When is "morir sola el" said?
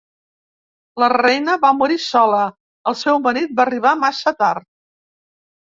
1.81-2.99